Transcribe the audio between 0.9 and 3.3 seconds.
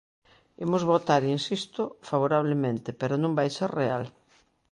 votar –insisto– favorablemente, pero